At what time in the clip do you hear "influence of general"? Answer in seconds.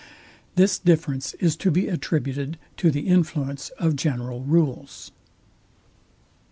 3.07-4.41